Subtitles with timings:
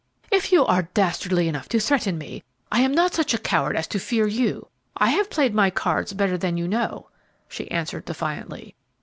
[0.31, 3.85] "If you are dastardly enough to threaten me, I am not such a coward as
[3.89, 4.69] to fear you.
[4.97, 7.09] I have played my cards better than you know,"
[7.47, 8.73] she answered, defiantly.